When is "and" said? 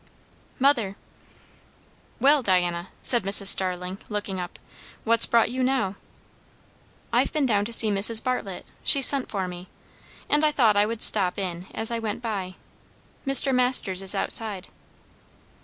10.27-10.43